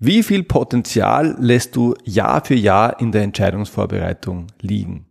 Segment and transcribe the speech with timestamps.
[0.00, 5.06] Wie viel Potenzial lässt du Jahr für Jahr in der Entscheidungsvorbereitung liegen?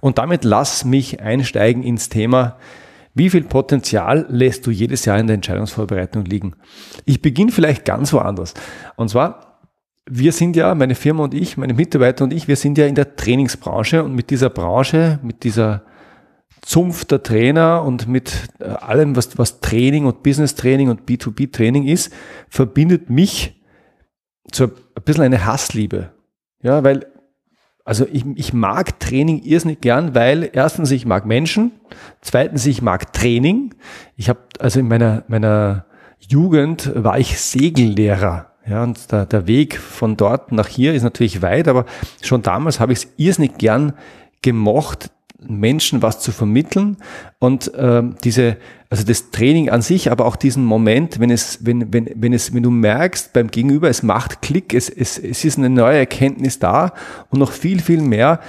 [0.00, 2.56] Und damit lass mich einsteigen ins Thema
[3.18, 6.54] wie viel Potenzial lässt du jedes Jahr in der Entscheidungsvorbereitung liegen?
[7.04, 8.54] Ich beginne vielleicht ganz woanders.
[8.96, 9.60] Und zwar,
[10.08, 12.94] wir sind ja, meine Firma und ich, meine Mitarbeiter und ich, wir sind ja in
[12.94, 15.82] der Trainingsbranche und mit dieser Branche, mit dieser
[16.62, 21.52] Zunft der Trainer und mit äh, allem, was, was Training und Business Training und B2B
[21.52, 22.12] Training ist,
[22.48, 23.60] verbindet mich
[24.52, 26.10] so ein bisschen eine Hassliebe.
[26.62, 27.06] Ja, weil
[27.88, 31.72] also ich, ich mag Training irrsinnig gern, weil erstens ich mag Menschen,
[32.20, 33.74] zweitens ich mag Training.
[34.14, 35.86] Ich habe also in meiner meiner
[36.18, 38.50] Jugend war ich Segellehrer.
[38.68, 41.86] Ja, und der, der Weg von dort nach hier ist natürlich weit, aber
[42.20, 43.94] schon damals habe ich es irrsinnig gern
[44.42, 46.96] gemocht, Menschen was zu vermitteln
[47.38, 48.56] und äh, diese,
[48.90, 52.52] also das Training an sich, aber auch diesen Moment, wenn es, wenn, wenn, wenn es,
[52.52, 56.58] wenn du merkst beim Gegenüber, es macht Klick, es, es, es ist eine neue Erkenntnis
[56.58, 56.92] da
[57.30, 58.40] und noch viel, viel mehr,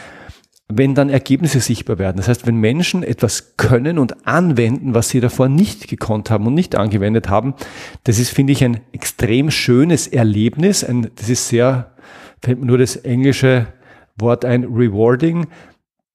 [0.72, 2.18] wenn dann Ergebnisse sichtbar werden.
[2.18, 6.54] Das heißt, wenn Menschen etwas können und anwenden, was sie davor nicht gekonnt haben und
[6.54, 7.56] nicht angewendet haben,
[8.04, 10.84] das ist, finde ich, ein extrem schönes Erlebnis.
[10.84, 11.92] Ein, das ist sehr,
[12.44, 13.68] fällt mir nur das englische
[14.16, 15.48] Wort ein, rewarding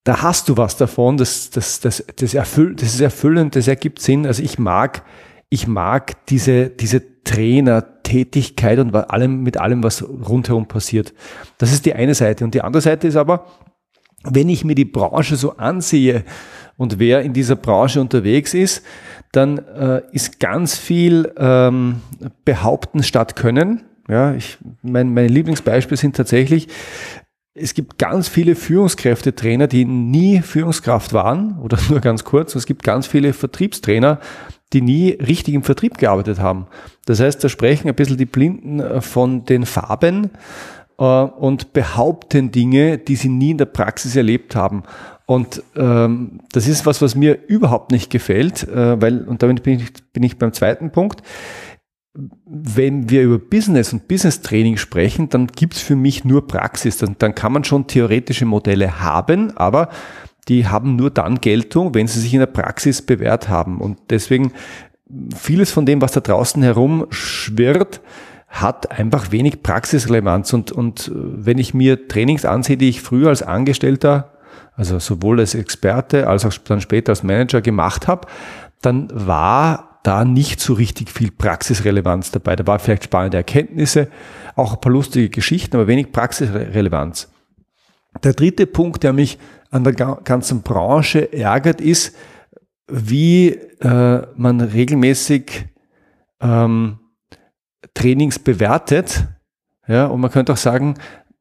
[0.04, 4.00] da hast du was davon, das, das, das, das, erfüll, das ist erfüllend, das ergibt
[4.00, 4.26] Sinn.
[4.26, 5.02] Also ich mag,
[5.48, 11.14] ich mag diese, diese Trainertätigkeit und allem, mit allem, was rundherum passiert.
[11.56, 12.44] Das ist die eine Seite.
[12.44, 13.46] Und die andere Seite ist aber,
[14.24, 16.24] wenn ich mir die Branche so ansehe
[16.76, 18.84] und wer in dieser Branche unterwegs ist,
[19.32, 22.02] dann äh, ist ganz viel ähm,
[22.44, 23.84] Behaupten statt Können.
[24.08, 26.68] Ja, ich, mein, meine Lieblingsbeispiele sind tatsächlich
[27.54, 32.54] es gibt ganz viele Führungskräftetrainer, die nie Führungskraft waren oder nur ganz kurz.
[32.54, 34.18] Es gibt ganz viele Vertriebstrainer,
[34.72, 36.66] die nie richtig im Vertrieb gearbeitet haben.
[37.06, 40.30] Das heißt, da sprechen ein bisschen die Blinden äh, von den Farben
[40.98, 44.82] äh, und behaupten Dinge, die sie nie in der Praxis erlebt haben.
[45.26, 49.78] Und ähm, das ist was, was mir überhaupt nicht gefällt, äh, weil, und damit bin
[49.78, 51.22] ich, bin ich beim zweiten Punkt,
[52.46, 56.96] wenn wir über Business und Business Training sprechen, dann gibt's für mich nur Praxis.
[56.96, 59.88] Dann, dann kann man schon theoretische Modelle haben, aber
[60.48, 63.80] die haben nur dann Geltung, wenn sie sich in der Praxis bewährt haben.
[63.80, 64.52] Und deswegen
[65.36, 68.00] vieles von dem, was da draußen herum schwirrt,
[68.48, 70.52] hat einfach wenig Praxisrelevanz.
[70.52, 74.34] Und, und wenn ich mir Trainings ansehe, die ich früher als Angestellter,
[74.76, 78.28] also sowohl als Experte als auch dann später als Manager gemacht habe,
[78.82, 82.54] dann war da nicht so richtig viel Praxisrelevanz dabei.
[82.54, 84.08] Da war vielleicht spannende Erkenntnisse,
[84.54, 87.32] auch ein paar lustige Geschichten, aber wenig Praxisrelevanz.
[88.22, 89.38] Der dritte Punkt, der mich
[89.70, 92.14] an der ganzen Branche ärgert, ist,
[92.86, 95.66] wie äh, man regelmäßig
[96.40, 96.98] ähm,
[97.94, 99.26] Trainings bewertet.
[99.88, 100.94] Ja, und man könnte auch sagen,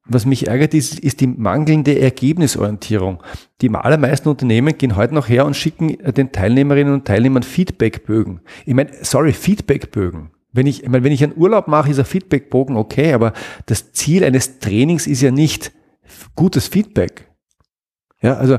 [0.06, 3.22] was mich ärgert, ist, ist die mangelnde Ergebnisorientierung.
[3.60, 8.40] Die allermeisten Unternehmen gehen heute noch her und schicken äh, den Teilnehmerinnen und Teilnehmern Feedbackbögen.
[8.66, 10.30] Ich meine, sorry, Feedbackbögen.
[10.52, 13.32] Wenn ich, ich meine, wenn ich einen Urlaub mache, ist ein Feedbackbogen okay, aber
[13.66, 15.72] das Ziel eines Trainings ist ja nicht
[16.36, 17.28] gutes Feedback.
[18.20, 18.58] Ja, also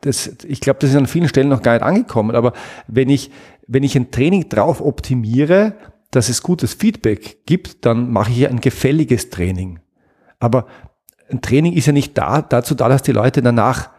[0.00, 2.52] das, ich glaube, das ist an vielen Stellen noch gar nicht angekommen, aber
[2.86, 3.30] wenn ich,
[3.66, 5.74] wenn ich ein Training drauf optimiere,
[6.12, 9.80] dass es gutes Feedback gibt, dann mache ich ein gefälliges Training.
[10.42, 10.66] Aber
[11.30, 13.90] ein Training ist ja nicht da, dazu da, dass die Leute danach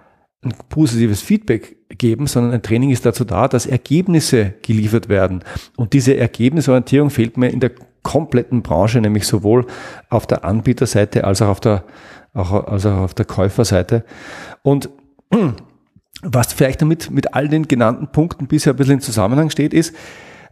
[0.43, 5.45] ein positives Feedback geben, sondern ein Training ist dazu da, dass Ergebnisse geliefert werden.
[5.77, 9.65] Und diese Ergebnisorientierung fehlt mir in der kompletten Branche, nämlich sowohl
[10.09, 11.85] auf der Anbieterseite als auch auf der,
[12.33, 14.03] auch, als auch auf der Käuferseite.
[14.63, 14.89] Und
[16.23, 19.95] was vielleicht damit mit all den genannten Punkten bisher ein bisschen in Zusammenhang steht, ist,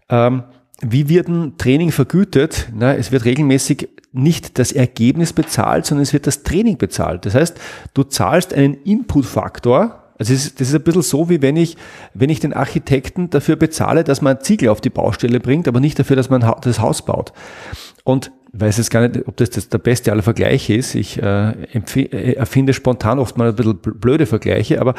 [0.07, 0.43] ähm,
[0.81, 2.69] wie wird ein Training vergütet?
[2.74, 7.25] Na, es wird regelmäßig nicht das Ergebnis bezahlt, sondern es wird das Training bezahlt.
[7.25, 7.60] Das heißt,
[7.94, 11.78] du zahlst einen Inputfaktor, also das ist, ein bisschen so, wie wenn ich,
[12.13, 15.98] wenn ich den Architekten dafür bezahle, dass man Ziegel auf die Baustelle bringt, aber nicht
[15.98, 17.34] dafür, dass man das Haus baut.
[18.04, 20.94] Und weiß jetzt gar nicht, ob das, das der beste aller Vergleiche ist.
[20.94, 24.94] Ich äh, äh, erfinde spontan oft mal ein bisschen blöde Vergleiche, aber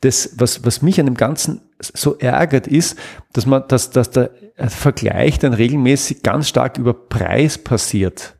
[0.00, 2.98] das, was, was mich an dem Ganzen so ärgert, ist,
[3.32, 8.36] dass man, dass, dass der Vergleich dann regelmäßig ganz stark über Preis passiert.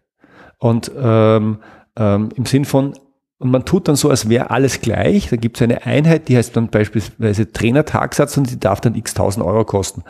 [0.58, 1.58] Und ähm,
[1.96, 2.94] ähm, im Sinn von,
[3.38, 5.28] und man tut dann so, als wäre alles gleich.
[5.28, 9.12] Da gibt es eine Einheit, die heißt dann beispielsweise Trainertagsatz und die darf dann x
[9.12, 10.02] tausend Euro kosten.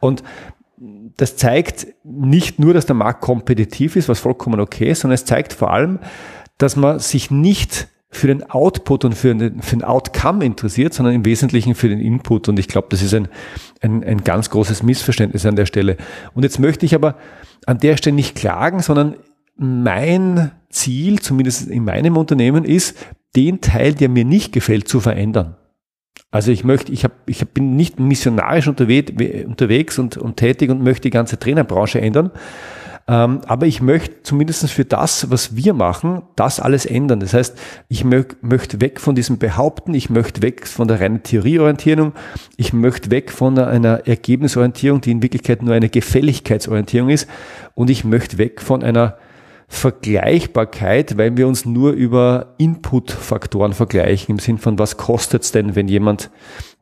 [0.00, 0.22] Und
[1.16, 5.26] das zeigt nicht nur, dass der Markt kompetitiv ist, was vollkommen okay ist, sondern es
[5.26, 5.98] zeigt vor allem,
[6.56, 11.14] dass man sich nicht für den Output und für den, für den Outcome interessiert, sondern
[11.14, 12.48] im Wesentlichen für den Input.
[12.48, 13.26] Und ich glaube, das ist ein,
[13.80, 15.96] ein, ein ganz großes Missverständnis an der Stelle.
[16.34, 17.16] Und jetzt möchte ich aber
[17.64, 19.16] an der Stelle nicht klagen, sondern
[19.56, 22.96] mein Ziel, zumindest in meinem Unternehmen, ist,
[23.34, 25.56] den Teil, der mir nicht gefällt, zu verändern.
[26.30, 31.02] Also ich möchte, ich, hab, ich bin nicht missionarisch unterwegs und, und tätig und möchte
[31.02, 32.30] die ganze Trainerbranche ändern.
[33.08, 37.20] Ähm, aber ich möchte zumindest für das, was wir machen, das alles ändern.
[37.20, 37.58] Das heißt,
[37.88, 42.12] ich mö möchte weg von diesem Behaupten, ich möchte weg von der reinen Theorieorientierung,
[42.56, 47.28] ich möchte weg von einer Ergebnisorientierung, die in Wirklichkeit nur eine Gefälligkeitsorientierung ist
[47.74, 49.16] und ich möchte weg von einer
[49.72, 55.74] Vergleichbarkeit, weil wir uns nur über Input-Faktoren vergleichen, im Sinn von, was kostet es denn,
[55.74, 56.30] wenn jemand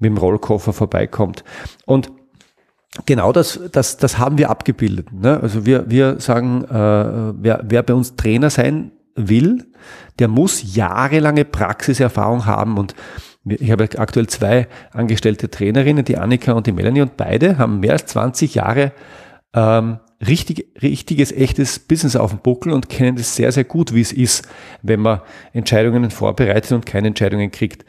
[0.00, 1.44] mit dem Rollkoffer vorbeikommt.
[1.86, 2.10] Und
[3.06, 5.12] genau das, das, das haben wir abgebildet.
[5.12, 5.40] Ne?
[5.40, 9.66] Also wir, wir sagen, äh, wer, wer bei uns Trainer sein will,
[10.18, 12.94] der muss jahrelange Praxiserfahrung haben und
[13.44, 17.92] ich habe aktuell zwei angestellte Trainerinnen, die Annika und die Melanie, und beide haben mehr
[17.92, 18.92] als 20 Jahre
[19.54, 24.02] ähm, richtig, richtiges, echtes Business auf dem Buckel und kennen das sehr, sehr gut, wie
[24.02, 24.46] es ist,
[24.82, 25.22] wenn man
[25.52, 27.84] Entscheidungen vorbereitet und keine Entscheidungen kriegt.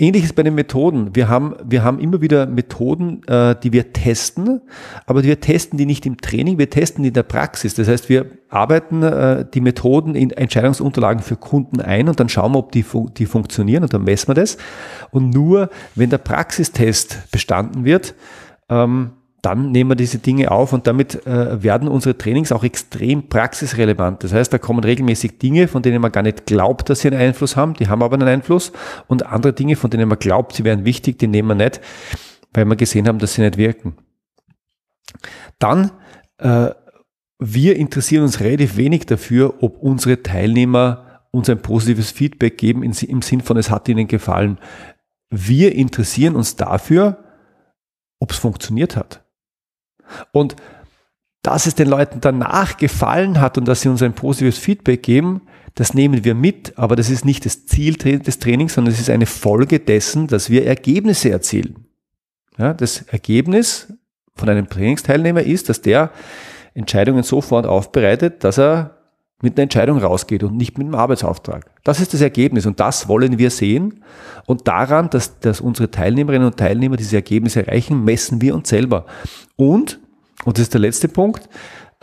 [0.00, 1.14] Ähnliches bei den Methoden.
[1.14, 4.62] Wir haben, wir haben immer wieder Methoden, äh, die wir testen,
[5.06, 7.74] aber wir testen die nicht im Training, wir testen die in der Praxis.
[7.74, 12.52] Das heißt, wir arbeiten äh, die Methoden in Entscheidungsunterlagen für Kunden ein und dann schauen
[12.52, 12.84] wir, ob die,
[13.16, 14.56] die funktionieren und dann messen wir das.
[15.10, 18.14] Und nur wenn der Praxistest bestanden wird,
[18.70, 19.10] ähm,
[19.42, 24.22] dann nehmen wir diese Dinge auf und damit äh, werden unsere Trainings auch extrem praxisrelevant.
[24.22, 27.20] Das heißt, da kommen regelmäßig Dinge, von denen man gar nicht glaubt, dass sie einen
[27.20, 28.72] Einfluss haben, die haben aber einen Einfluss
[29.06, 31.80] und andere Dinge, von denen man glaubt, sie wären wichtig, die nehmen wir nicht,
[32.52, 33.94] weil wir gesehen haben, dass sie nicht wirken.
[35.58, 35.92] Dann,
[36.38, 36.70] äh,
[37.38, 43.22] wir interessieren uns relativ wenig dafür, ob unsere Teilnehmer uns ein positives Feedback geben im
[43.22, 44.58] Sinn von, es hat ihnen gefallen.
[45.30, 47.24] Wir interessieren uns dafür,
[48.18, 49.24] ob es funktioniert hat.
[50.32, 50.56] Und
[51.42, 55.42] dass es den Leuten danach gefallen hat und dass sie uns ein positives Feedback geben,
[55.74, 59.08] das nehmen wir mit, aber das ist nicht das Ziel des Trainings, sondern es ist
[59.08, 61.86] eine Folge dessen, dass wir Ergebnisse erzielen.
[62.58, 63.92] Ja, das Ergebnis
[64.34, 66.10] von einem Trainingsteilnehmer ist, dass der
[66.74, 68.96] Entscheidungen sofort aufbereitet, dass er
[69.42, 71.70] mit einer Entscheidung rausgeht und nicht mit einem Arbeitsauftrag.
[71.84, 74.04] Das ist das Ergebnis und das wollen wir sehen.
[74.46, 79.06] Und daran, dass, dass unsere Teilnehmerinnen und Teilnehmer diese Ergebnisse erreichen, messen wir uns selber.
[79.56, 79.98] Und,
[80.44, 81.48] und das ist der letzte Punkt,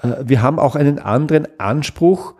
[0.01, 2.36] äh, wir haben auch einen anderen Anspruch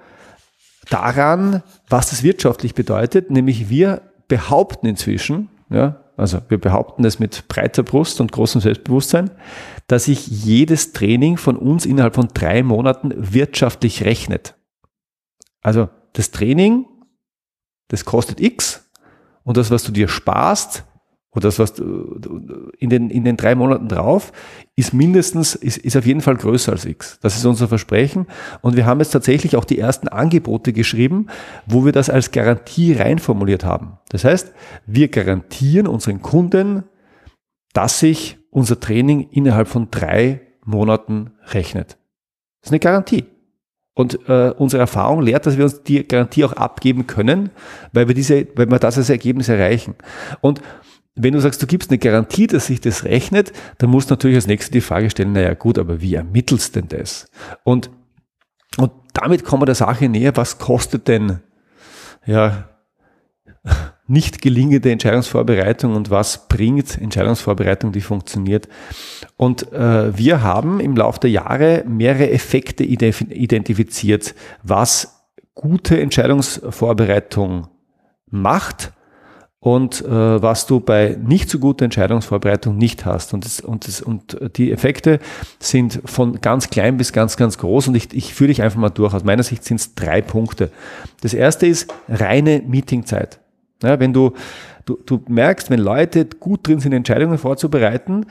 [0.90, 7.48] daran, was das wirtschaftlich bedeutet, nämlich wir behaupten inzwischen, ja, also wir behaupten es mit
[7.48, 9.30] breiter Brust und großem Selbstbewusstsein,
[9.86, 14.56] dass sich jedes Training von uns innerhalb von drei Monaten wirtschaftlich rechnet.
[15.62, 16.88] Also das Training,
[17.90, 18.90] das kostet X
[19.44, 20.86] und das, was du dir sparst,
[21.38, 22.20] oder das, was du
[22.80, 24.34] in den, in den drei Monaten drauf,
[24.76, 27.20] ist mindestens, ist, ist auf jeden Fall größer als X.
[27.22, 28.26] Das ist unser Versprechen.
[28.62, 31.28] Und wir haben jetzt tatsächlich auch die ersten Angebote geschrieben,
[31.68, 34.00] wo wir das als Garantie reinformuliert haben.
[34.10, 34.52] Das heißt,
[34.88, 36.86] wir garantieren unseren Kunden,
[37.72, 42.00] dass sich unser Training innerhalb von drei Monaten rechnet.
[42.62, 43.26] Das ist eine Garantie.
[43.94, 47.52] Und äh, unsere Erfahrung lehrt, dass wir uns die Garantie auch abgeben können,
[47.94, 49.94] weil wir diese, weil wir das als Ergebnis erreichen.
[50.42, 50.62] Und
[51.18, 54.38] wenn du sagst, du gibst eine Garantie, dass sich das rechnet, dann musst du natürlich
[54.38, 57.30] als nächstes die Frage stellen, naja gut, aber wie ermittelst denn das?
[57.64, 57.90] Und,
[58.78, 61.40] und damit kommen wir der Sache näher, was kostet denn,
[62.26, 62.70] ja,
[64.08, 68.70] nicht gelingende Entscheidungsvorbereitung und was bringt Entscheidungsvorbereitung, die funktioniert.
[69.36, 77.68] Und äh, wir haben im Laufe der Jahre mehrere Effekte identifiziert, was gute Entscheidungsvorbereitung
[78.30, 78.94] macht
[79.68, 83.34] und äh, was du bei nicht so guter Entscheidungsvorbereitung nicht hast.
[83.34, 85.20] Und, das, und, das, und die Effekte
[85.60, 88.92] sind von ganz klein bis ganz, ganz groß und ich, ich führe dich einfach mal
[88.92, 89.14] durch.
[89.14, 90.72] Aus meiner Sicht sind es drei Punkte.
[91.20, 93.42] Das erste ist reine Meetingzeit.
[93.84, 94.32] Ja, wenn du,
[94.86, 98.26] du, du merkst, wenn Leute gut drin sind, Entscheidungen vorzubereiten,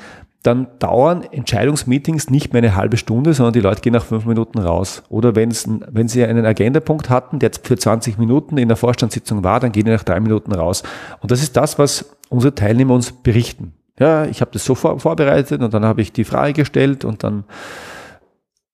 [0.46, 4.58] dann dauern Entscheidungsmeetings nicht mehr eine halbe Stunde, sondern die Leute gehen nach fünf Minuten
[4.58, 5.02] raus.
[5.08, 9.72] Oder wenn, sie einen Agendapunkt hatten, der für 20 Minuten in der Vorstandssitzung war, dann
[9.72, 10.82] gehen die nach drei Minuten raus.
[11.20, 13.74] Und das ist das, was unsere Teilnehmer uns berichten.
[13.98, 17.24] Ja, ich habe das so vor, vorbereitet und dann habe ich die Frage gestellt und
[17.24, 17.44] dann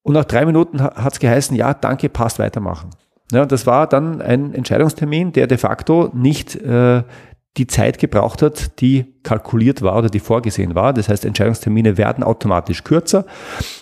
[0.03, 2.91] und nach drei Minuten hat es geheißen, ja, danke, passt, weitermachen.
[3.31, 7.03] Ja, das war dann ein Entscheidungstermin, der de facto nicht äh,
[7.57, 10.93] die Zeit gebraucht hat, die kalkuliert war oder die vorgesehen war.
[10.93, 13.27] Das heißt, Entscheidungstermine werden automatisch kürzer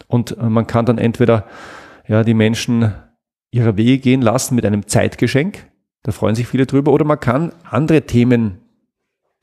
[0.08, 1.46] und äh, man kann dann entweder
[2.06, 2.92] ja, die Menschen
[3.52, 5.66] ihrer Wege gehen lassen mit einem Zeitgeschenk.
[6.02, 6.92] Da freuen sich viele drüber.
[6.92, 8.58] Oder man kann andere Themen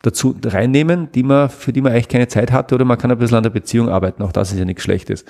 [0.02, 3.18] dazu reinnehmen, die man, für die man eigentlich keine Zeit hatte, oder man kann ein
[3.18, 4.22] bisschen an der Beziehung arbeiten.
[4.24, 5.26] Auch das ist ja nichts Schlechtes.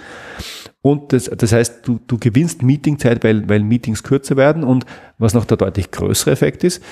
[0.82, 4.64] Und das, das heißt, du, du gewinnst Meetingzeit, weil, weil Meetings kürzer werden.
[4.64, 4.86] Und
[5.18, 6.84] was noch der deutlich größere Effekt ist,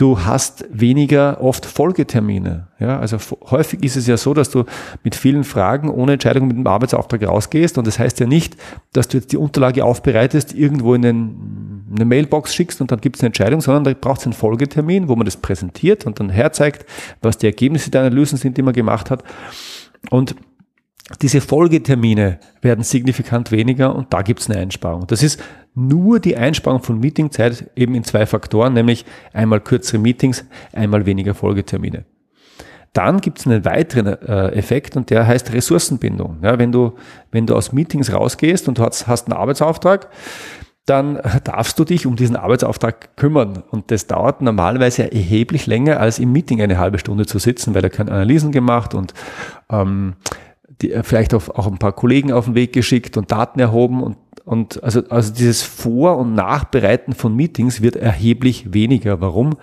[0.00, 2.68] du hast weniger oft Folgetermine.
[2.78, 3.18] Ja, also
[3.50, 4.64] häufig ist es ja so, dass du
[5.04, 7.76] mit vielen Fragen ohne Entscheidung mit dem Arbeitsauftrag rausgehst.
[7.76, 8.56] Und das heißt ja nicht,
[8.94, 13.16] dass du jetzt die Unterlage aufbereitest, irgendwo in den, eine Mailbox schickst und dann gibt
[13.16, 16.30] es eine Entscheidung, sondern da braucht es einen Folgetermin, wo man das präsentiert und dann
[16.30, 16.86] herzeigt,
[17.20, 19.22] was die Ergebnisse der Analysen sind, die man gemacht hat.
[20.08, 20.34] Und
[21.22, 25.06] diese Folgetermine werden signifikant weniger und da gibt es eine Einsparung.
[25.06, 25.42] Das ist
[25.74, 31.34] nur die Einsparung von Meetingzeit eben in zwei Faktoren, nämlich einmal kürzere Meetings, einmal weniger
[31.34, 32.04] Folgetermine.
[32.92, 36.38] Dann gibt es einen weiteren äh, Effekt und der heißt Ressourcenbindung.
[36.42, 36.94] Ja, wenn, du,
[37.30, 40.08] wenn du aus Meetings rausgehst und du hast, hast einen Arbeitsauftrag,
[40.86, 43.62] dann darfst du dich um diesen Arbeitsauftrag kümmern.
[43.70, 47.82] Und das dauert normalerweise erheblich länger, als im Meeting eine halbe Stunde zu sitzen, weil
[47.82, 49.14] da können Analysen gemacht und
[49.70, 50.14] ähm,
[50.82, 54.02] die, äh, vielleicht auch, auch ein paar Kollegen auf den Weg geschickt und Daten erhoben
[54.02, 59.20] und, und also, also dieses Vor- und Nachbereiten von Meetings wird erheblich weniger.
[59.20, 59.56] Warum?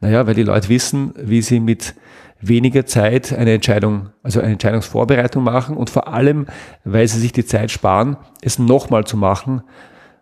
[0.00, 1.94] Naja, weil die Leute wissen, wie sie mit
[2.40, 6.46] weniger Zeit eine Entscheidung, also eine Entscheidungsvorbereitung machen und vor allem,
[6.84, 9.62] weil sie sich die Zeit sparen, es nochmal zu machen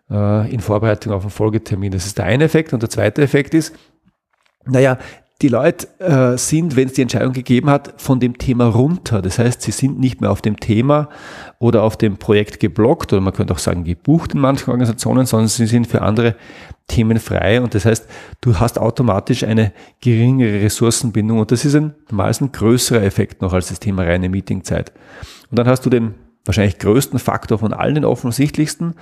[0.09, 1.91] äh, in Vorbereitung auf einen Folgetermin.
[1.91, 2.73] Das ist der eine Effekt.
[2.73, 3.75] Und der zweite Effekt ist,
[4.65, 4.97] naja,
[5.41, 9.21] die Leute äh, sind, wenn es die Entscheidung gegeben hat, von dem Thema runter.
[9.21, 11.09] Das heißt, sie sind nicht mehr auf dem Thema
[11.59, 15.47] oder auf dem Projekt geblockt oder man könnte auch sagen gebucht in manchen Organisationen, sondern
[15.47, 16.35] sie sind für andere
[16.87, 17.61] Themen frei.
[17.61, 18.07] Und das heißt,
[18.41, 23.67] du hast automatisch eine geringere Ressourcenbindung und das ist ein meistens größerer Effekt noch als
[23.67, 24.91] das Thema reine Meetingzeit.
[25.51, 26.15] Und dann hast du den
[26.47, 28.95] wahrscheinlich größten Faktor von allen, den offensichtlichsten.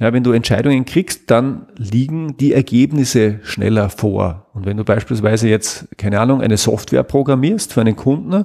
[0.00, 4.46] Ja, wenn du Entscheidungen kriegst, dann liegen die Ergebnisse schneller vor.
[4.52, 8.44] Und wenn du beispielsweise jetzt, keine Ahnung, eine Software programmierst für einen Kunden,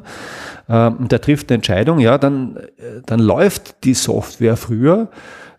[0.67, 5.09] äh, und der trifft eine Entscheidung, ja, dann, äh, dann läuft die Software früher.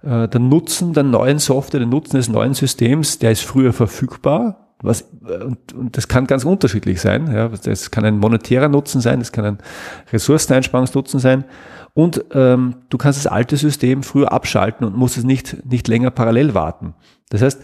[0.02, 4.64] Äh, der Nutzen der neuen Software, der Nutzen des neuen Systems, der ist früher verfügbar.
[4.82, 7.32] Was, und, und das kann ganz unterschiedlich sein.
[7.32, 7.48] Ja.
[7.48, 9.58] Das kann ein monetärer Nutzen sein, das kann ein
[10.12, 11.44] Ressourceneinsparungsnutzen sein.
[11.94, 16.10] Und ähm, du kannst das alte System früher abschalten und musst es nicht, nicht länger
[16.10, 16.94] parallel warten.
[17.30, 17.62] Das heißt,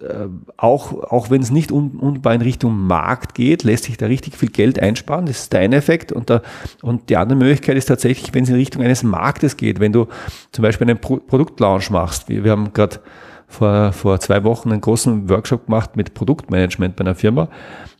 [0.00, 4.36] äh, auch, auch wenn es nicht unmittelbar in Richtung Markt geht, lässt sich da richtig
[4.36, 5.26] viel Geld einsparen.
[5.26, 6.12] Das ist der eine Effekt.
[6.12, 6.42] Und, der,
[6.82, 10.06] und die andere Möglichkeit ist tatsächlich, wenn es in Richtung eines Marktes geht, wenn du
[10.52, 12.28] zum Beispiel einen Pro Produktlaunch machst.
[12.28, 13.00] Wir, wir haben gerade
[13.46, 17.48] vor, vor zwei Wochen einen großen Workshop gemacht mit Produktmanagement bei einer Firma.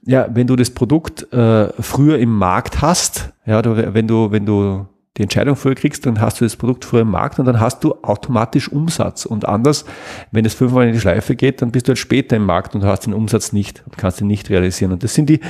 [0.05, 4.47] Ja, wenn du das Produkt äh, früher im Markt hast, ja, du, wenn du, wenn
[4.47, 7.61] du die Entscheidung früher kriegst, dann hast du das Produkt früher im Markt und dann
[7.61, 9.27] hast du automatisch Umsatz.
[9.27, 9.85] Und anders,
[10.31, 12.85] wenn es fünfmal in die Schleife geht, dann bist du halt später im Markt und
[12.85, 14.93] hast den Umsatz nicht und kannst ihn nicht realisieren.
[14.93, 15.41] Und das sind die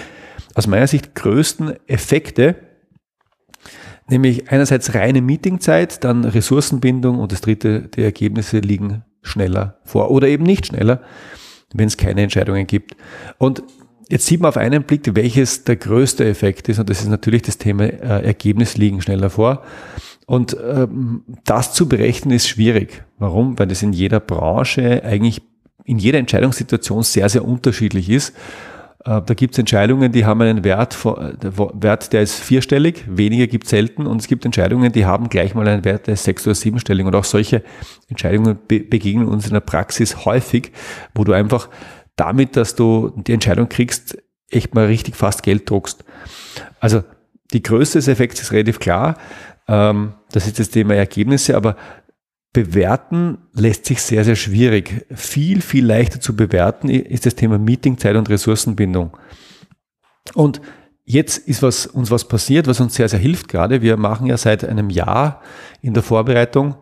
[0.55, 2.57] aus meiner Sicht größten Effekte,
[4.09, 10.27] nämlich einerseits reine Meetingzeit, dann Ressourcenbindung und das dritte, die Ergebnisse liegen schneller vor oder
[10.29, 11.03] eben nicht schneller,
[11.75, 12.97] wenn es keine Entscheidungen gibt.
[13.39, 13.63] Und
[14.11, 16.81] Jetzt sieht man auf einen Blick, welches der größte Effekt ist.
[16.81, 19.63] Und das ist natürlich das Thema äh, Ergebnis liegen schneller vor.
[20.27, 23.05] Und ähm, das zu berechnen ist schwierig.
[23.19, 23.59] Warum?
[23.59, 25.43] Weil das in jeder Branche eigentlich
[25.85, 28.31] in jeder Entscheidungssituation sehr, sehr unterschiedlich ist.
[29.05, 30.99] Äh, da gibt es Entscheidungen, die haben einen Wert,
[31.43, 34.07] der Wert, der ist vierstellig, weniger gibt es selten.
[34.07, 37.07] Und es gibt Entscheidungen, die haben gleich mal einen Wert, der ist sechs- oder siebenstellig.
[37.07, 37.63] Und auch solche
[38.09, 40.73] Entscheidungen be begegnen uns in der Praxis häufig,
[41.15, 41.69] wo du einfach
[42.17, 44.19] damit, dass du die Entscheidung kriegst,
[44.51, 46.05] echt mal richtig fast Geld druckst.
[46.81, 47.05] Also
[47.53, 49.17] die Größe des Effekts ist relativ klar.
[49.69, 51.77] Ähm, das ist das Thema Ergebnisse, aber
[52.53, 55.07] bewerten lässt sich sehr, sehr schwierig.
[55.15, 59.17] Viel, viel leichter zu bewerten ist das Thema Meetingzeit und Ressourcenbindung.
[60.35, 60.61] Und
[61.05, 63.83] jetzt ist was, uns was passiert, was uns sehr, sehr hilft gerade.
[63.83, 65.43] Wir machen ja seit einem Jahr
[65.81, 66.77] in der Vorbereitung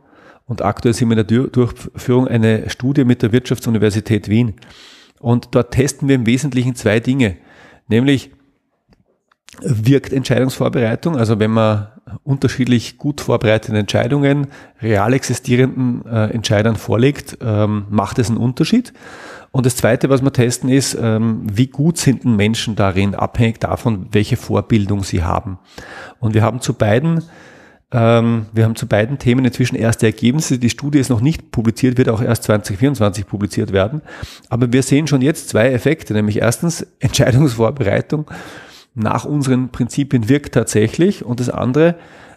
[0.46, 4.54] und aktuell sind wir in der Durchführung eine Studie mit der Wirtschaftsuniversität Wien.
[5.20, 7.36] Und dort testen wir im Wesentlichen zwei Dinge.
[7.88, 8.30] Nämlich,
[9.60, 11.88] wirkt Entscheidungsvorbereitung, also wenn man
[12.22, 14.48] unterschiedlich gut vorbereitete Entscheidungen
[14.80, 18.92] real existierenden äh, Entscheidern vorlegt, ähm, macht es einen Unterschied.
[19.50, 23.60] Und das Zweite, was wir testen, ist, ähm, wie gut sind denn Menschen darin, abhängig
[23.60, 25.58] davon, welche Vorbildung sie haben.
[26.18, 27.24] Und wir haben zu beiden
[27.90, 30.58] ähm, wir haben zu beiden Themen inzwischen erste Ergebnisse.
[30.58, 34.02] Die Studie ist noch nicht publiziert, wird auch erst 2024 publiziert werden.
[34.50, 38.30] Aber wir sehen schon jetzt zwei Effekte, nämlich erstens Entscheidungsvorbereitung
[38.94, 41.24] nach unseren Prinzipien wirkt tatsächlich.
[41.24, 41.94] Und das andere,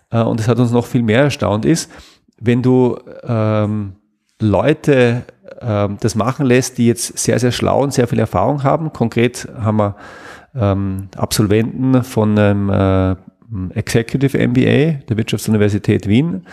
[0.09, 1.91] äh, und das hat uns noch viel mehr erstaunt, ist,
[2.39, 3.93] wenn du ähm,
[4.39, 5.23] Leute
[5.59, 8.93] ähm, das machen lässt, die jetzt sehr, sehr schlau und sehr viel Erfahrung haben.
[8.93, 9.95] Konkret haben wir
[10.55, 13.15] ähm, Absolventen von einem äh,
[13.73, 16.45] Executive MBA der Wirtschaftsuniversität Wien.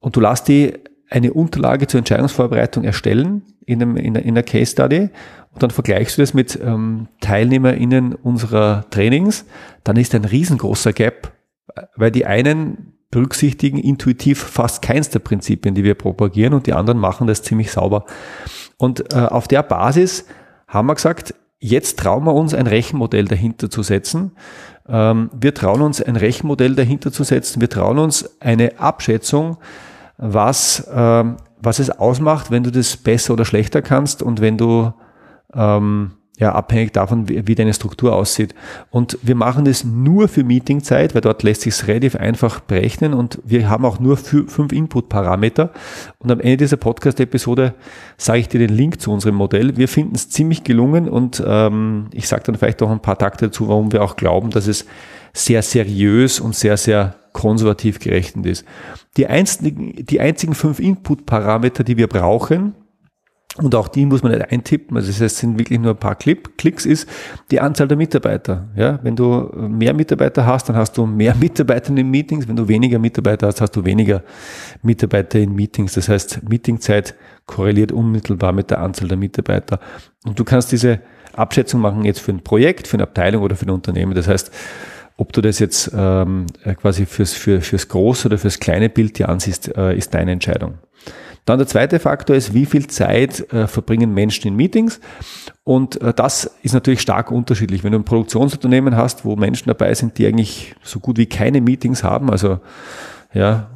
[0.00, 0.74] Und du lässt die
[1.10, 5.10] eine Unterlage zur Entscheidungsvorbereitung erstellen in, einem, in, einer, Case Study.
[5.52, 9.44] Und dann vergleichst du das mit ähm, TeilnehmerInnen unserer Trainings,
[9.84, 11.32] dann ist ein riesengroßer Gap,
[11.96, 16.98] weil die einen berücksichtigen intuitiv fast keins der Prinzipien, die wir propagieren und die anderen
[16.98, 18.06] machen das ziemlich sauber.
[18.76, 20.26] Und äh, auf der Basis
[20.66, 25.80] haben wir gesagt, jetzt trauen wir uns ein Rechenmodell dahinter zu setzen, ähm, wir trauen
[25.80, 27.60] uns ein Rechenmodell dahinter zu setzen.
[27.60, 29.56] Wir trauen uns eine Abschätzung,
[30.18, 34.92] was, ähm, was es ausmacht, wenn du das besser oder schlechter kannst und wenn du
[35.54, 38.56] ähm, ja, abhängig davon, wie, deine Struktur aussieht.
[38.90, 43.14] Und wir machen das nur für Meetingzeit, weil dort lässt sich es relativ einfach berechnen
[43.14, 45.70] und wir haben auch nur fünf Input-Parameter.
[46.18, 47.74] Und am Ende dieser Podcast-Episode
[48.16, 49.76] sage ich dir den Link zu unserem Modell.
[49.76, 53.46] Wir finden es ziemlich gelungen und ähm, ich sage dann vielleicht auch ein paar Takte
[53.46, 54.86] dazu, warum wir auch glauben, dass es
[55.32, 58.64] sehr seriös und sehr, sehr konservativ gerechnet ist.
[59.16, 62.74] Die einzigen, die einzigen fünf Input-Parameter, die wir brauchen,
[63.56, 65.96] und auch die muss man nicht eintippen, also das heißt, es sind wirklich nur ein
[65.96, 67.08] paar Clip, Klicks, ist
[67.52, 68.68] die Anzahl der Mitarbeiter.
[68.74, 72.48] Ja, wenn du mehr Mitarbeiter hast, dann hast du mehr Mitarbeiter in den Meetings.
[72.48, 74.24] Wenn du weniger Mitarbeiter hast, hast du weniger
[74.82, 75.92] Mitarbeiter in Meetings.
[75.92, 77.14] Das heißt, Meetingzeit
[77.46, 79.78] korreliert unmittelbar mit der Anzahl der Mitarbeiter.
[80.24, 81.00] Und du kannst diese
[81.34, 84.14] Abschätzung machen jetzt für ein Projekt, für eine Abteilung oder für ein Unternehmen.
[84.14, 84.50] Das heißt,
[85.16, 86.46] ob du das jetzt ähm,
[86.80, 90.78] quasi fürs, für, fürs große oder fürs kleine Bild dir ansiehst, äh, ist deine Entscheidung.
[91.44, 95.00] Dann der zweite Faktor ist, wie viel Zeit äh, verbringen Menschen in Meetings.
[95.62, 97.84] Und äh, das ist natürlich stark unterschiedlich.
[97.84, 101.60] Wenn du ein Produktionsunternehmen hast, wo Menschen dabei sind, die eigentlich so gut wie keine
[101.60, 102.60] Meetings haben, also
[103.32, 103.68] ja,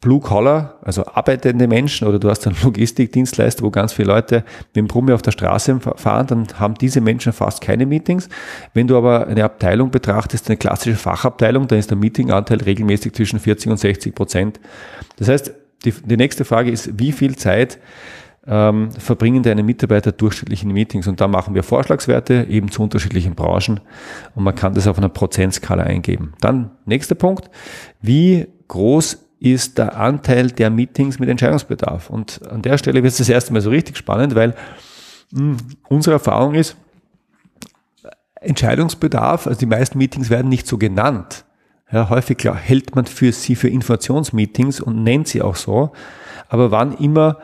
[0.00, 4.76] Blue Collar, also arbeitende Menschen, oder du hast einen Logistikdienstleister, wo ganz viele Leute mit
[4.76, 8.28] dem Brummi auf der Straße fahren, dann haben diese Menschen fast keine Meetings.
[8.74, 13.40] Wenn du aber eine Abteilung betrachtest, eine klassische Fachabteilung, dann ist der Meetinganteil regelmäßig zwischen
[13.40, 14.60] 40 und 60 Prozent.
[15.16, 15.52] Das heißt,
[15.84, 17.78] die, die nächste Frage ist, wie viel Zeit
[18.46, 21.06] ähm, verbringen deine Mitarbeiter durchschnittlich in Meetings?
[21.06, 23.80] Und da machen wir Vorschlagswerte eben zu unterschiedlichen Branchen
[24.34, 26.34] und man kann das auf einer Prozentskala eingeben.
[26.40, 27.50] Dann nächster Punkt,
[28.00, 32.10] wie groß ist der Anteil der Meetings mit Entscheidungsbedarf?
[32.10, 34.54] Und an der Stelle wird es das erste Mal so richtig spannend, weil
[35.32, 35.56] mh, hm,
[35.88, 36.76] unsere Erfahrung ist,
[38.40, 41.44] Entscheidungsbedarf, also die meisten Meetings werden nicht so genannt.
[41.90, 45.92] Ja, häufig hält man für sie für Informationsmeetings und nennt sie auch so.
[46.48, 47.38] Aber wann immer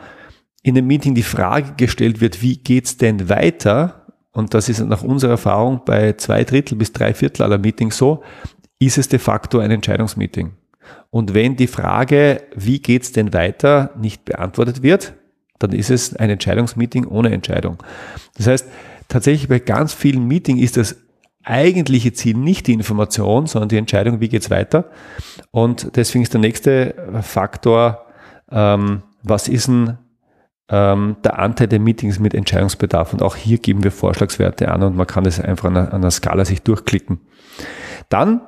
[0.61, 4.05] in einem Meeting die Frage gestellt wird, wie geht's denn weiter?
[4.31, 8.23] Und das ist nach unserer Erfahrung bei zwei Drittel bis drei Viertel aller Meetings so,
[8.79, 10.51] ist es de facto ein Entscheidungsmeeting.
[11.09, 15.13] Und wenn die Frage, wie geht's denn weiter, nicht beantwortet wird,
[15.59, 17.77] dann ist es ein Entscheidungsmeeting ohne Entscheidung.
[18.35, 18.67] Das heißt,
[19.07, 20.97] tatsächlich bei ganz vielen Meetings ist das
[21.45, 24.89] eigentliche Ziel nicht die Information, sondern die Entscheidung, wie geht's weiter.
[25.51, 28.05] Und deswegen ist der nächste Faktor,
[28.51, 29.97] ähm, was ist denn
[30.69, 33.13] ähm, der Anteil der Meetings mit Entscheidungsbedarf?
[33.13, 36.45] Und auch hier geben wir Vorschlagswerte an und man kann das einfach an einer, Skala
[36.45, 37.21] sich durchklicken.
[38.09, 38.41] Dann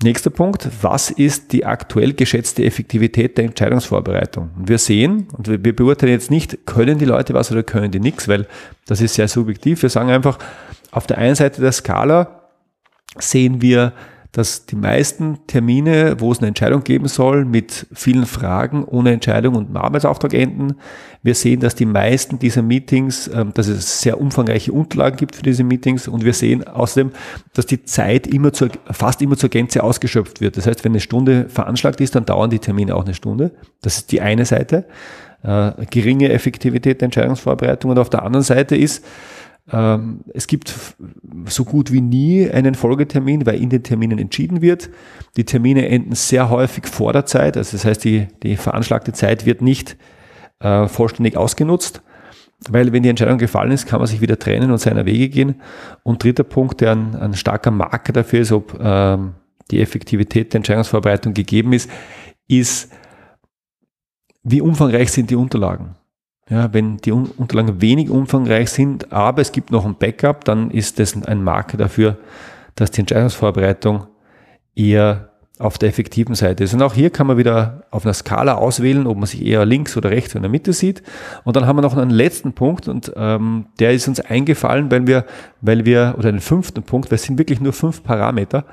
[0.00, 4.50] Nächster Punkt, was ist die aktuell geschätzte Effektivität der Entscheidungsvorbereitung?
[4.56, 7.98] Und wir sehen, und wir beurteilen jetzt nicht, können die Leute was oder können die
[7.98, 8.46] nichts, weil
[8.86, 9.82] das ist sehr subjektiv.
[9.82, 10.38] Wir sagen einfach,
[10.92, 12.37] auf der einen Seite der Skala
[13.18, 13.92] sehen wir,
[14.32, 19.54] dass die meisten Termine, wo es eine Entscheidung geben soll, mit vielen Fragen ohne Entscheidung
[19.54, 20.74] und Arbeitsauftrag enden.
[21.22, 25.42] Wir sehen, dass die meisten dieser Meetings, ähm, dass es sehr umfangreiche Unterlagen gibt für
[25.42, 27.12] diese Meetings und wir sehen außerdem,
[27.54, 30.56] dass die Zeit immer zur, fast immer zur Gänze ausgeschöpft wird.
[30.56, 33.52] Das heißt, wenn eine Stunde veranschlagt ist, dann dauern die Termine auch eine Stunde.
[33.80, 34.84] Das ist die eine Seite.
[35.42, 39.04] Äh, geringe Effektivität der Entscheidungsvorbereitung und auf der anderen Seite ist,
[39.70, 40.74] ähm, es gibt
[41.46, 44.90] so gut wie nie einen Folgetermin, weil in den Terminen entschieden wird.
[45.36, 49.46] Die Termine enden sehr häufig vor der Zeit, also das heißt, die, die veranschlagte Zeit
[49.46, 49.96] wird nicht
[50.60, 52.02] äh, vollständig ausgenutzt,
[52.68, 55.60] weil wenn die Entscheidung gefallen ist, kann man sich wieder trennen und seiner Wege gehen.
[56.02, 59.34] Und dritter Punkt, der ein, ein starker Marker dafür ist, ob ähm,
[59.70, 61.88] die Effektivität der Entscheidungsvorbereitung gegeben ist,
[62.48, 62.90] ist,
[64.42, 65.94] wie umfangreich sind die Unterlagen.
[66.50, 70.98] Ja, wenn die Unterlagen wenig umfangreich sind, aber es gibt noch ein Backup, dann ist
[70.98, 72.16] das ein Marker dafür,
[72.74, 74.06] dass die Entscheidungsvorbereitung
[74.74, 76.72] eher auf der effektiven Seite ist.
[76.72, 79.96] Und auch hier kann man wieder auf einer Skala auswählen, ob man sich eher links
[79.96, 81.02] oder rechts in der Mitte sieht.
[81.44, 85.06] Und dann haben wir noch einen letzten Punkt und ähm, der ist uns eingefallen, weil
[85.06, 85.24] wir,
[85.60, 88.64] weil wir, oder einen fünften Punkt, weil es sind wirklich nur fünf Parameter.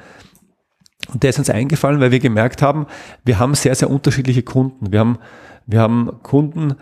[1.11, 2.85] Und der ist uns eingefallen, weil wir gemerkt haben,
[3.23, 4.91] wir haben sehr, sehr unterschiedliche Kunden.
[4.91, 5.17] Wir haben,
[5.65, 6.75] wir haben Kunden,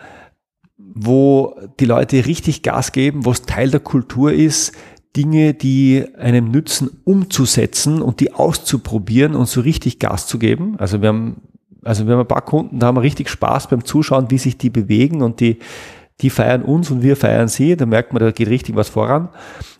[0.78, 4.74] wo die Leute richtig Gas geben, wo es Teil der Kultur ist,
[5.16, 10.76] Dinge, die einem nützen, umzusetzen und die auszuprobieren und so richtig Gas zu geben.
[10.80, 11.42] Also wir haben,
[11.84, 14.58] also wir haben ein paar Kunden, da haben wir richtig Spaß beim Zuschauen, wie sich
[14.58, 15.60] die bewegen und die,
[16.21, 17.76] die feiern uns und wir feiern sie.
[17.76, 19.30] Da merkt man, da geht richtig was voran.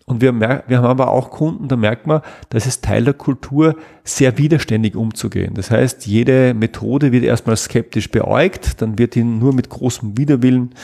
[0.06, 3.76] Und wir, wir haben aber auch Kunden, da merkt man, das ist Teil der Kultur,
[4.04, 5.54] sehr widerständig umzugehen.
[5.54, 10.76] Das heißt, jede Methode wird erstmal skeptisch beäugt, dann wird die nur mit großem Widerwillen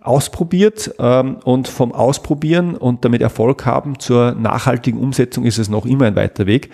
[0.00, 5.86] ausprobiert ähm, und vom Ausprobieren und damit Erfolg haben zur nachhaltigen Umsetzung ist es noch
[5.86, 6.70] immer ein weiter Weg.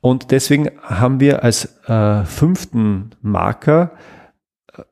[0.00, 3.92] Und deswegen haben wir als äh, fünften Marker
[4.72, 4.82] äh,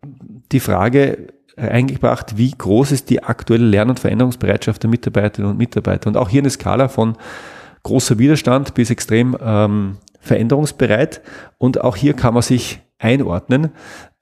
[0.51, 6.09] die Frage, eingebracht, wie groß ist die aktuelle Lern- und Veränderungsbereitschaft der Mitarbeiterinnen und Mitarbeiter.
[6.09, 7.17] Und auch hier eine Skala von
[7.83, 11.21] großer Widerstand bis extrem ähm, veränderungsbereit.
[11.59, 13.71] Und auch hier kann man sich einordnen.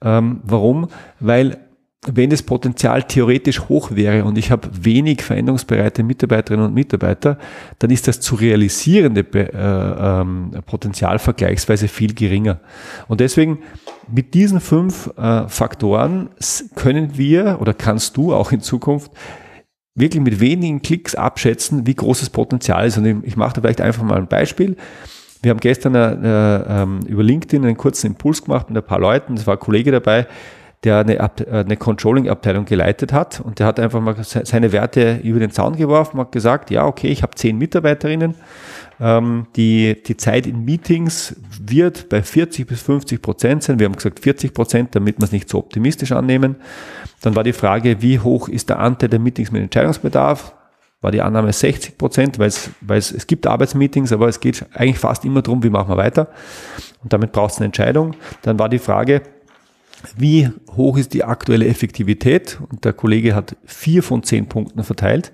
[0.03, 0.89] Ähm, warum?
[1.21, 1.59] Weil
[2.07, 7.37] wenn das Potenzial theoretisch hoch wäre und ich habe wenig veränderungsbereite Mitarbeiterinnen und Mitarbeiter,
[7.79, 12.61] dann ist das zu realisierende äh, ähm, Potenzial vergleichsweise viel geringer.
[13.07, 13.59] Und deswegen
[14.11, 16.31] mit diesen fünf äh, Faktoren
[16.75, 19.13] können wir oder kannst du auch in Zukunft
[19.95, 22.97] wirklich mit wenigen Klicks abschätzen, wie groß das Potenzial ist.
[22.97, 24.77] Und ich, mache da vielleicht einfach mal ein Beispiel.
[25.43, 29.35] Wir haben gestern äh, ähm, über LinkedIn einen kurzen Impuls gemacht mit ein paar Leuten.
[29.35, 30.27] Es war ein Kollege dabei,
[30.85, 35.39] der eine, äh, eine Controlling-Abteilung geleitet hat und der hat einfach mal seine Werte über
[35.39, 38.35] den Zaun geworfen, hat gesagt, ja, okay, ich habe zehn Mitarbeiterinnen,
[39.01, 43.79] ähm, die, die Zeit in Meetings wird bei 40 bis 50 Prozent sein.
[43.79, 46.57] Wir haben gesagt 40 Prozent, damit wir es nicht so optimistisch annehmen.
[47.23, 50.55] Dann war die Frage, wie hoch ist der Anteil der Meetings mit Entscheidungsbedarf?
[51.01, 54.67] War die Annahme 60 Prozent, weil es, weil es, es gibt Arbeitsmeetings, aber es geht
[54.75, 56.29] eigentlich fast immer darum, wie machen wir weiter.
[57.03, 58.17] Und damit braucht es eine Entscheidung.
[58.43, 59.23] Dann war die Frage,
[60.17, 62.61] wie hoch ist die aktuelle Effektivität?
[62.71, 65.33] Und der Kollege hat vier von zehn Punkten verteilt.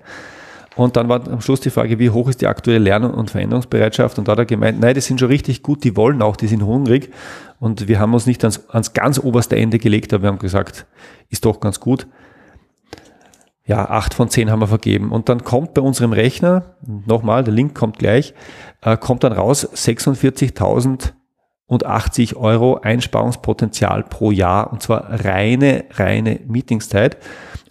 [0.75, 4.19] Und dann war am Schluss die Frage, wie hoch ist die aktuelle Lern- und Veränderungsbereitschaft?
[4.19, 6.47] Und da hat er gemeint, nein, die sind schon richtig gut, die wollen auch, die
[6.47, 7.11] sind hungrig.
[7.59, 10.85] Und wir haben uns nicht ans, ans ganz oberste Ende gelegt, aber wir haben gesagt,
[11.29, 12.05] ist doch ganz gut.
[13.65, 15.11] Ja, acht von zehn haben wir vergeben.
[15.11, 16.75] Und dann kommt bei unserem Rechner,
[17.05, 18.35] nochmal, der Link kommt gleich,
[18.81, 21.13] äh, kommt dann raus 46.000
[21.67, 27.17] und 80 Euro Einsparungspotenzial pro Jahr und zwar reine, reine Meetingszeit.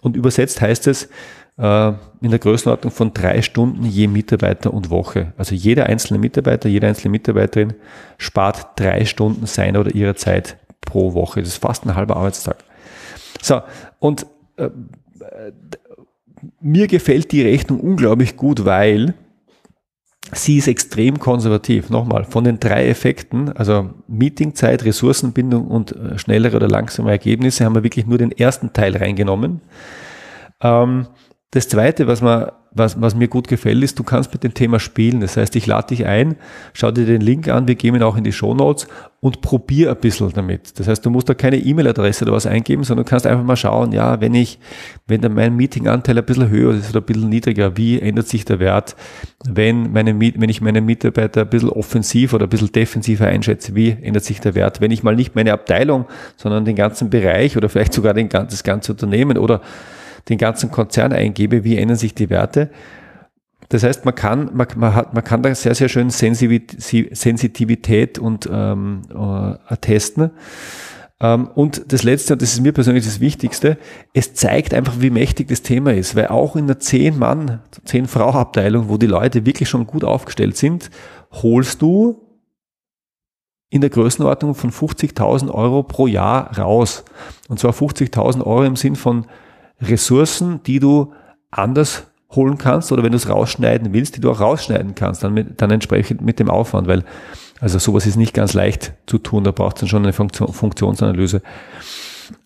[0.01, 1.09] Und übersetzt heißt es
[1.57, 1.87] äh,
[2.21, 5.33] in der Größenordnung von drei Stunden je Mitarbeiter und Woche.
[5.37, 7.73] Also jeder einzelne Mitarbeiter, jede einzelne Mitarbeiterin
[8.17, 11.41] spart drei Stunden seiner oder ihrer Zeit pro Woche.
[11.41, 12.57] Das ist fast ein halber Arbeitstag.
[13.41, 13.61] So,
[13.99, 14.69] und äh,
[16.61, 19.15] mir gefällt die Rechnung unglaublich gut, weil
[20.33, 21.89] Sie ist extrem konservativ.
[21.89, 27.75] Nochmal, von den drei Effekten, also Meetingzeit, Ressourcenbindung und äh, schnellere oder langsame Ergebnisse, haben
[27.75, 29.61] wir wirklich nur den ersten Teil reingenommen.
[30.61, 31.07] Ähm,
[31.51, 34.79] das zweite, was man was, was mir gut gefällt, ist, du kannst mit dem Thema
[34.79, 35.19] spielen.
[35.21, 36.35] Das heißt, ich lade dich ein,
[36.73, 38.87] schau dir den Link an, wir geben ihn auch in die Show Notes
[39.19, 40.79] und probier ein bisschen damit.
[40.79, 43.55] Das heißt, du musst da keine E-Mail-Adresse oder was eingeben, sondern du kannst einfach mal
[43.55, 44.59] schauen, ja, wenn ich,
[45.07, 48.45] wenn dann mein Meeting-Anteil ein bisschen höher ist oder ein bisschen niedriger, wie ändert sich
[48.45, 48.95] der Wert?
[49.45, 53.89] Wenn meine, wenn ich meine Mitarbeiter ein bisschen offensiv oder ein bisschen defensiver einschätze, wie
[53.89, 54.81] ändert sich der Wert?
[54.81, 56.05] Wenn ich mal nicht meine Abteilung,
[56.35, 59.61] sondern den ganzen Bereich oder vielleicht sogar den, das ganze Unternehmen oder
[60.29, 62.69] den ganzen Konzern eingebe, wie ändern sich die Werte.
[63.69, 68.49] Das heißt, man kann, man, man, hat, man kann da sehr, sehr schön Sensitivität und
[68.51, 70.31] ähm, äh, testen.
[71.19, 73.77] Ähm, und das Letzte, und das ist mir persönlich das Wichtigste,
[74.13, 78.97] es zeigt einfach, wie mächtig das Thema ist, weil auch in einer 10-Mann, 10-Frau-Abteilung, wo
[78.97, 80.89] die Leute wirklich schon gut aufgestellt sind,
[81.31, 82.23] holst du
[83.69, 87.03] in der Größenordnung von 50.000 Euro pro Jahr raus.
[87.49, 89.25] Und zwar 50.000 Euro im Sinn von
[89.81, 91.13] Ressourcen, die du
[91.51, 95.33] anders holen kannst oder wenn du es rausschneiden willst, die du auch rausschneiden kannst, dann,
[95.33, 97.03] mit, dann entsprechend mit dem Aufwand, weil
[97.59, 100.51] also sowas ist nicht ganz leicht zu tun, da braucht es dann schon eine Funktion,
[100.53, 101.41] Funktionsanalyse.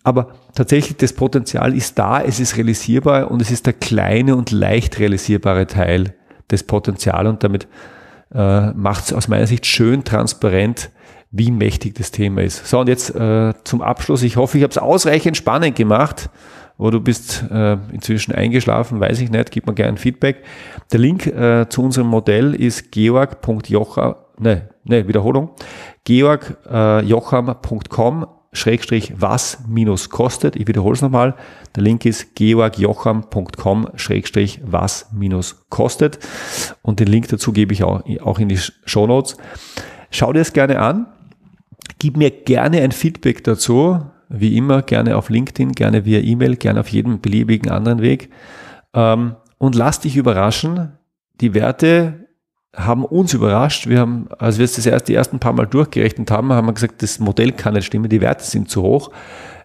[0.04, 4.50] Aber tatsächlich das Potenzial ist da, es ist realisierbar und es ist der kleine und
[4.52, 6.14] leicht realisierbare Teil
[6.50, 7.66] des Potenzials und damit
[8.32, 10.90] äh, macht es aus meiner Sicht schön transparent,
[11.30, 12.66] wie mächtig das Thema ist.
[12.66, 14.22] So, und jetzt äh, zum Abschluss.
[14.22, 16.30] Ich hoffe, ich habe es ausreichend spannend gemacht.
[16.82, 20.42] Wo du bist äh, inzwischen eingeschlafen, weiß ich nicht, gib mir gerne Feedback.
[20.90, 25.50] Der Link äh, zu unserem Modell ist georg.jocha, ne, ne, Wiederholung,
[26.02, 30.56] georgjocham.com Schrägstrich was minus kostet.
[30.56, 31.36] Ich wiederhole es nochmal.
[31.76, 36.18] Der Link ist georgjocham.com Schrägstrich was minus kostet.
[36.82, 39.36] Und den Link dazu gebe ich auch, auch in die Show Notes.
[40.10, 41.06] Schau dir es gerne an.
[42.00, 44.00] Gib mir gerne ein Feedback dazu.
[44.32, 48.30] Wie immer, gerne auf LinkedIn, gerne via E-Mail, gerne auf jedem beliebigen anderen Weg.
[48.94, 50.92] Ähm, und lass dich überraschen.
[51.40, 52.28] Die Werte
[52.74, 53.86] haben uns überrascht.
[53.86, 56.72] Wir haben, als wir es das erst die ersten paar Mal durchgerechnet haben, haben wir
[56.72, 59.10] gesagt, das Modell kann nicht stimmen, die Werte sind zu hoch.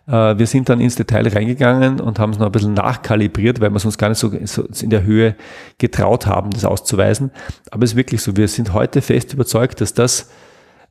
[0.07, 3.71] Äh, wir sind dann ins Detail reingegangen und haben es noch ein bisschen nachkalibriert, weil
[3.71, 5.35] wir es uns gar nicht so, so in der Höhe
[5.77, 7.31] getraut haben, das auszuweisen.
[7.71, 10.29] Aber es ist wirklich so, wir sind heute fest überzeugt, dass das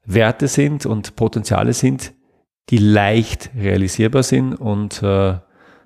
[0.04, 2.12] Werte sind und Potenziale sind,
[2.70, 4.54] die leicht realisierbar sind.
[4.54, 5.38] Und äh,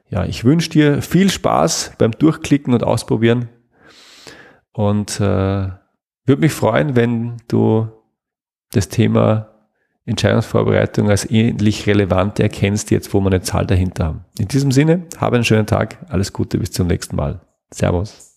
[0.09, 3.49] ja, ich wünsche dir viel Spaß beim Durchklicken und Ausprobieren.
[4.73, 5.69] Und äh,
[6.25, 7.89] würde mich freuen, wenn du
[8.73, 9.49] das Thema
[10.07, 14.25] Entscheidungsvorbereitung als ähnlich relevant erkennst, jetzt wo wir eine Zahl dahinter haben.
[14.39, 17.41] In diesem Sinne, habe einen schönen Tag, alles Gute, bis zum nächsten Mal.
[17.73, 18.30] Servus.